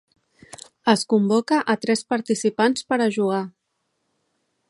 Es 0.93 1.03
convoca 1.13 1.59
a 1.73 1.75
tres 1.83 2.03
participants 2.15 2.89
per 2.93 3.01
a 3.05 3.09
jugar. 3.19 3.45